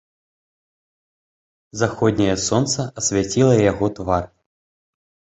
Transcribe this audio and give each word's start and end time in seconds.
Заходняе 1.81 2.33
сонца 2.47 2.81
асвяціла 3.01 3.55
яго 3.71 3.85
твар. 4.01 4.23